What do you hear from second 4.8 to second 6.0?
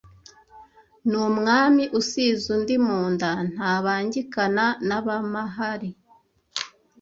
n’ab’amahari